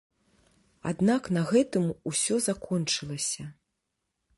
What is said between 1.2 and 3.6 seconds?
на гэтым усё закончылася.